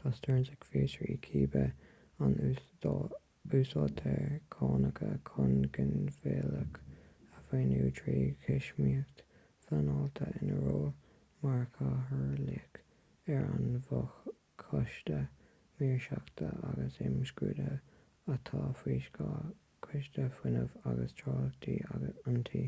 tá 0.00 0.10
stearns 0.16 0.50
ag 0.56 0.64
fiosrú 0.72 1.06
cibé 1.26 1.62
an 2.26 2.36
úsáidtear 3.52 4.36
cánacha 4.56 5.08
chun 5.30 5.56
ginmhilleadh 5.78 6.78
a 7.38 7.42
mhaoiniú 7.48 7.88
trí 8.02 8.14
thuismíocht 8.46 9.24
phleanáilte 9.64 10.28
ina 10.44 10.60
ról 10.60 10.86
mar 11.46 11.66
chathaoirleach 11.80 12.80
ar 13.38 13.50
an 13.56 13.66
bhfo-choiste 13.90 15.18
maoirseachta 15.80 16.52
agus 16.72 17.02
imscrúduithe 17.10 17.74
atá 18.38 18.62
faoi 18.86 19.00
scáth 19.10 19.50
choiste 19.88 20.32
fuinnimh 20.40 20.78
agus 20.94 21.20
tráchtála 21.24 22.14
an 22.34 22.42
tí 22.52 22.64